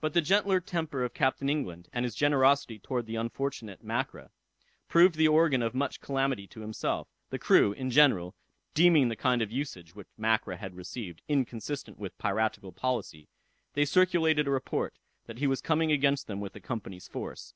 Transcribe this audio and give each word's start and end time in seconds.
But 0.00 0.14
the 0.14 0.20
gentle 0.20 0.60
temper 0.60 1.02
of 1.02 1.12
Captain 1.12 1.48
England, 1.48 1.88
and 1.92 2.04
his 2.04 2.14
generosity 2.14 2.78
towards 2.78 3.08
the 3.08 3.16
unfortunate 3.16 3.82
Mackra, 3.84 4.30
proved 4.88 5.16
the 5.16 5.26
organ 5.26 5.60
of 5.60 5.74
much 5.74 6.00
calamity 6.00 6.46
to 6.46 6.60
himself. 6.60 7.08
The 7.30 7.40
crew, 7.40 7.72
in 7.72 7.90
general, 7.90 8.36
deeming 8.74 9.08
the 9.08 9.16
kind 9.16 9.42
of 9.42 9.50
usage 9.50 9.92
which 9.96 10.06
Mackra 10.16 10.56
had 10.58 10.76
received, 10.76 11.20
inconsistent 11.26 11.98
with 11.98 12.16
piratical 12.16 12.70
policy, 12.70 13.26
they 13.74 13.84
circulated 13.84 14.46
a 14.46 14.52
report, 14.52 14.94
that 15.26 15.38
he 15.38 15.48
was 15.48 15.60
coming 15.60 15.90
against 15.90 16.28
them 16.28 16.38
with 16.38 16.52
the 16.52 16.60
Company's 16.60 17.08
force. 17.08 17.52